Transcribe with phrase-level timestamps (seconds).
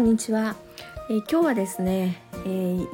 [0.00, 0.56] こんにちは、
[1.10, 2.88] えー、今日はですね、えー、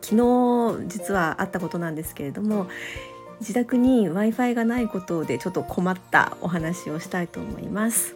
[0.00, 2.68] 昨日実はあったことなんですけれども
[3.40, 8.14] 自宅に w i f i がないことでちょっと困ったお話をしたいと思います、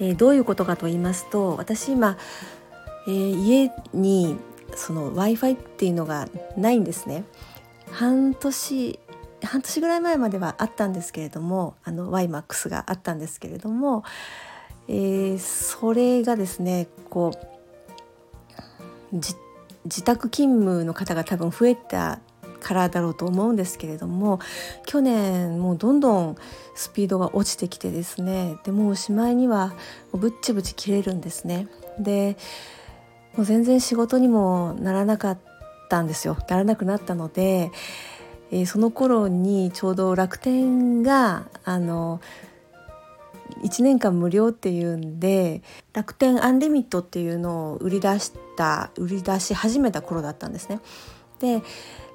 [0.00, 2.16] えー、どういうことかと言いますと私今、
[3.06, 4.38] え家に
[4.74, 7.24] その w i f i っていうのがないんですね。
[7.90, 8.98] 半年
[9.42, 14.04] 半年ぐらい前まではあったんですけれどもあの YMAX があったんですけれども
[14.88, 17.32] えー、それがですねこ
[19.12, 22.20] う自宅勤務の方が多分増えた
[22.60, 24.40] からだろうと思うんですけれども
[24.86, 26.36] 去年もうどんどん
[26.74, 29.74] スピードが落ちてきてですねでもうしまいには
[30.12, 31.68] ぶっちぶち切れるんですね。
[32.00, 32.36] で
[33.36, 35.38] もう全然仕事にもならなかっ
[35.88, 37.70] たんですよならなくなったので、
[38.50, 42.20] えー、その頃にちょうど楽天があの
[43.62, 45.62] 1年間無料っていうんで
[45.92, 50.80] 楽天アンリミットっていうのを売り出した売り出し始めた頃だったんですね。
[51.40, 51.62] で、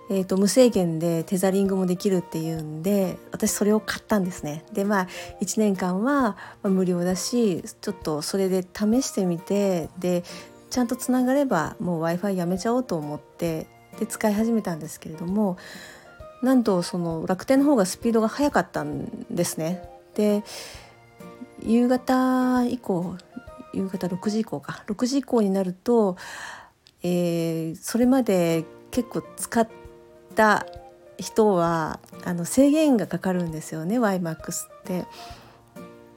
[0.09, 4.63] えーと、無制限でテザリングもできるっていうんで私それを買ったんですね。
[4.73, 5.07] でまあ
[5.41, 10.23] 1年間は無料だしちょっとそれで試してみてで
[10.69, 13.67] ちゃんとつながればもう w i f i やめちゃおうと思って
[13.99, 15.57] で使い始めたんですけれども
[16.41, 19.83] なんとその楽天の方がスピードが速かったんですね。
[20.15, 20.43] で
[21.63, 23.17] 夕方以降
[23.73, 26.17] 夕方6時以降か6時以降になると、
[27.03, 29.67] えー、それまで結構使っ
[30.35, 30.65] た
[31.17, 35.05] 人はあの制限がかかるんですよね YMAX って。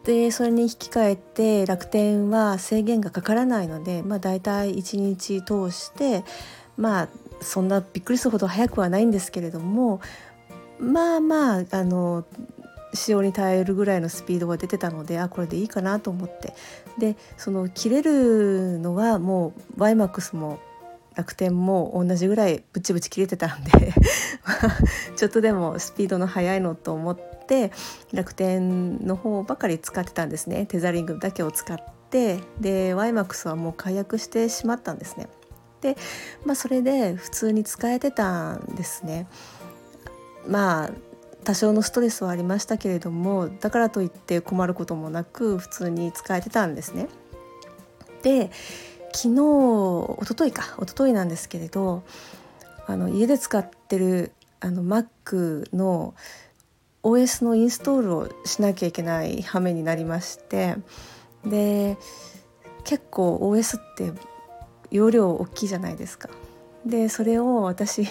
[0.05, 6.25] でそれに引き換えて楽天は制限がかからないので、まあ、大体1日通して
[6.77, 7.08] まあ
[7.41, 10.03] そんなびっくりするほど早くはないんですけれども
[10.79, 12.25] まあまああの
[12.95, 16.55] 使用に耐えるぐらいのスピードが出てたのであこれでいいかなと思って
[16.98, 20.59] でその切れるのはもう YMAX も
[21.14, 23.70] 楽天も同じぐらいブチブチ切れてたんで
[25.17, 27.70] ちょっとでもスピードの速いのと思って
[28.13, 31.79] 楽天の方ばかり使ってたんですねテザリングだけを使っ
[32.11, 35.29] てで YMAX はもう解約してしまったんですね。
[35.80, 35.97] で、
[36.47, 39.29] まあ、それで普通に使えてたんですね。
[40.48, 40.91] まあ
[41.44, 47.08] 多少のストレスはありましたけれどもだからといって困ることもなく普通に使えてたんですね。
[48.22, 48.50] で
[49.12, 52.02] 昨日一昨日か一昨日なんですけれど
[52.86, 56.14] あの家で使ってるあの Mac の
[57.02, 60.76] OS のインストールをしなきゃいけない羽目になりまして
[61.44, 61.98] で
[62.84, 64.12] 結構 OS って
[64.90, 66.28] 容量大きいじゃないですか。
[66.86, 68.06] でそれを私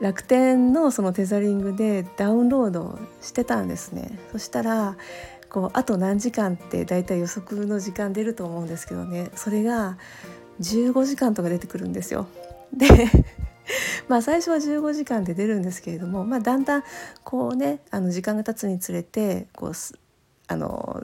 [0.00, 4.18] 楽天のそのテザリングでダウンロードしてたんですね。
[4.32, 4.96] そしたら
[5.48, 9.30] こうあと何時間ってだいたい予測の時間出ると思うんですけどね。
[9.34, 9.96] それが
[10.60, 12.26] 15時間とか出てくるんですよ。
[12.72, 12.86] で
[14.08, 16.84] まあ最初は15時間で出るんですけれども、まあ、だんだん
[17.24, 19.72] こうねあの時間が経つにつれてこう
[20.48, 21.02] あの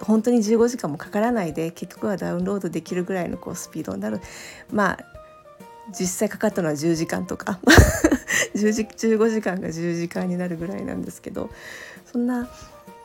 [0.00, 4.20] 本当に15時間もかからないで結局はダウンロードできるぐらいのこうスピードになる。
[4.70, 5.13] まあ
[5.90, 7.58] 実際かかったのは10時間とか
[8.54, 11.50] 10時15時間が10時間になるぐらいなんですけど
[12.10, 12.48] そんな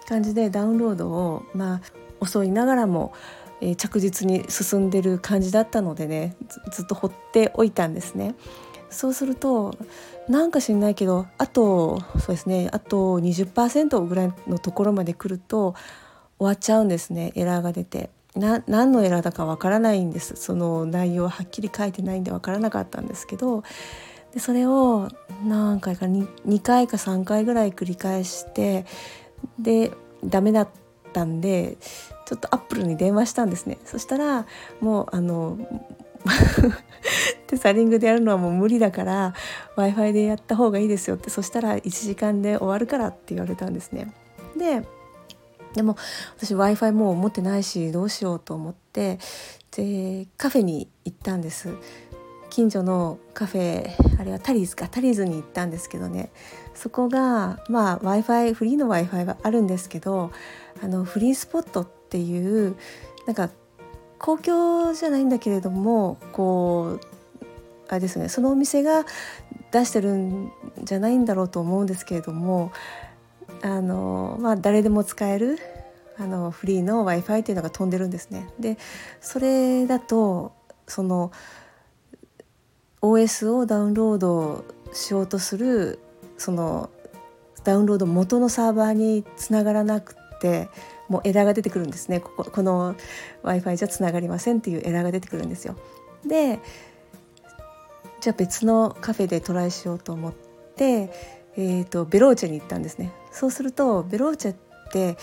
[0.08, 1.82] 感じでダウンロードをまあ
[2.20, 3.14] 遅いながらも、
[3.62, 6.36] えー、着実に進んでる感じだったのでね
[6.72, 8.36] ずっと放っておいたんですね。
[8.90, 9.78] そうすると
[10.28, 15.76] なんか知んないけどあとそうですねあと20%ぐらいのところまで来ると
[16.40, 18.10] 終わっちゃうんですねエラーが出て。
[18.40, 20.36] な何のエラーだかわからないんです。
[20.36, 23.64] その内容ははっきり書いてないんでわからなかったんですけど
[24.34, 25.10] でそれを
[25.46, 28.86] 何回か 2, 2回か3回ぐらい繰り返して
[29.60, 29.92] で
[30.24, 30.70] ダメだっ
[31.14, 31.78] たんで
[32.26, 33.78] ちょっとアップルに電話したんですね。
[33.86, 34.46] そしたら
[34.80, 35.58] もうあの
[37.48, 39.34] テサリングでやるのはもう無理だから
[39.76, 41.30] w i f i でやった方がいいですよって。
[41.30, 44.14] そしたら1時間で終わるからって言われたんですね。
[44.58, 44.84] で
[45.74, 45.96] でも
[46.38, 49.20] 私 w i f i もう持ってないしどうしようと思って
[49.72, 51.76] でカフェに行ったんです。
[52.50, 56.32] 近所のカフェあれはタリーズかタリーズに行ったんですけどね。
[56.74, 60.32] そこがまあ w i f i フリーの w i f i はあるんですけど
[60.82, 62.76] あのフリースポットっていう
[63.28, 63.50] なんか
[64.18, 67.46] 公共じゃないんだけれどもこう
[67.88, 69.06] あれですねそのお店が
[69.72, 70.52] 出してるん
[70.84, 72.72] じゃないんだろうと思うんですけれども
[73.62, 75.58] あの、まあ、誰でも使える
[76.18, 78.50] あのフリーの w i f i っていうのが飛んでるんですね。
[78.60, 78.78] で
[79.22, 80.52] それだと
[80.88, 81.32] その
[83.02, 86.00] OS をダウンロードしようとする
[86.38, 86.90] その
[87.64, 90.68] ダウンロード元のサーバーにつながらなくて
[91.08, 92.98] もう枝が出てくるんですねこここの w
[93.44, 95.76] i f i じゃつながりませんっていう枝が出てくるんですよ。
[96.26, 96.60] で
[98.20, 100.34] じゃあ別のカフェでトライしようと思っ
[100.76, 101.10] て、
[101.56, 103.12] えーと、ベローチェに行ったんですね。
[103.32, 104.56] そうするとベローチェっ
[104.92, 105.18] て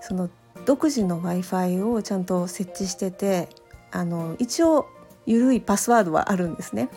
[0.00, 0.30] その
[0.64, 3.48] 独自の w i f i をちゃんと設置してて
[3.90, 4.88] あの一応
[5.26, 6.88] 緩いパスワードはあるんですね。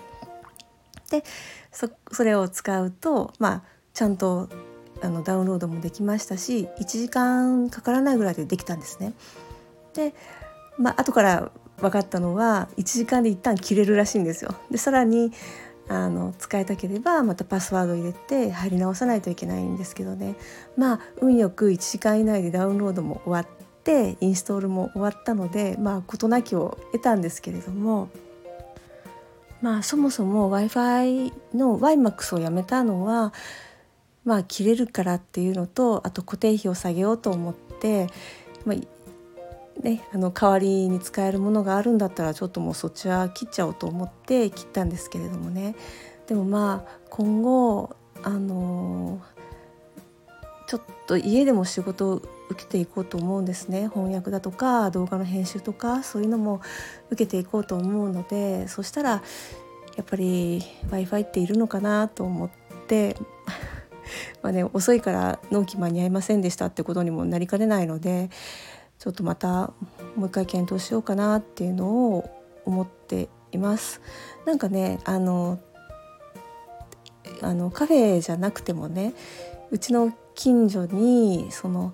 [1.10, 1.24] で
[1.72, 3.64] それを使うと、まあ、
[3.94, 4.50] ちゃんと
[5.02, 9.14] あのダウンロードもできましたし1時間かからないぐらいでできたんですね。
[9.94, 10.14] で、
[10.78, 14.56] まあ後から分かったのは1時間で一旦切れるらしいんですよ。
[14.72, 15.32] でさらに
[15.88, 20.36] あの使いたければまたパスワード入れて入り直さないといけないんですけどね。
[20.78, 23.48] まあ運よく1時間以内でダウンロードも終わっ
[23.84, 28.10] てインストールも終わったのでまあ事なきを得たんですけれども。
[29.62, 33.34] まあそもそも w i f i の YMAX をやめたのは
[34.24, 38.08] まあ切れるからっていうのとあと固定費を下げようと思って、
[38.66, 38.78] まあ
[39.82, 45.76] ね、あの代わりに使えるものがあるんだったらちょっともうそっちは切っちゃおうと思って切ったんですけれどもね。
[46.28, 49.22] でもまあ今後あの
[50.68, 53.90] ちょっと家でも仕事を受けていこうと思うんですね。
[53.90, 56.62] 翻訳だとか動画の編集とかそういうのも
[57.12, 59.22] 受けていこうと思うのでそしたらや
[60.02, 62.50] っぱり w i f i っているのかなと思っ
[62.88, 63.16] て
[64.42, 68.30] まあね遅いから納期間に合いませんでしたってことにもなりかねないので
[69.00, 69.74] ちょっとまた
[70.16, 72.30] もう一回検討しようかなっていうのを
[72.66, 74.02] 思っています。
[74.46, 75.60] なんかねあの
[77.42, 79.14] あのカフェじゃなくてもね
[79.72, 81.94] うちの近所にその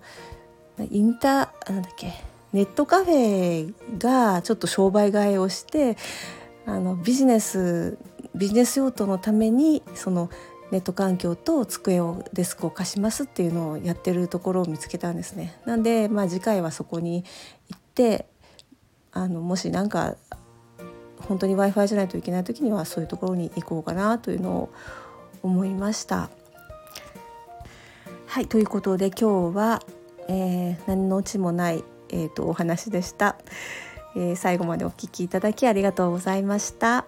[0.89, 2.13] インターなんだっけ
[2.53, 5.97] ネットカフェがちょっと商売替えをして
[6.65, 7.97] あのビジネス
[8.35, 10.29] ビジネス用途のためにその
[10.71, 15.59] ネット環境と机をデスクを貸しますっていうのをやってるところを見つけたんですね。
[15.65, 17.23] なんで、まあ、次回はそこに
[17.69, 18.25] 行って
[19.11, 20.15] あのもし何か
[21.27, 24.73] 本当に w i f i じゃないといけない時にはそういうところに行こうかなというのを
[25.43, 26.29] 思いました。
[28.27, 29.81] はいということで今日は、
[30.29, 33.35] えー、何のオチもない、えーと、とお話でした、
[34.15, 37.05] えー、最後までお聞きいただきありがとうございました。